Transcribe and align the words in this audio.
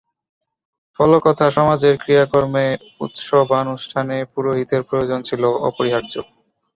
ফলকথা, 0.99 1.47
সমাজের 1.57 1.95
ক্রিয়াকর্মে, 2.03 2.65
উৎসবানুষ্ঠানে 3.01 4.17
পুরোহিতের 4.33 4.81
প্রয়োজন 4.89 5.19
ছিল 5.23 5.43
অপরিহার্য। 5.69 6.13